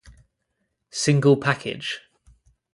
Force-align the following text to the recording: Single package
Single 0.89 1.35
package 1.37 2.01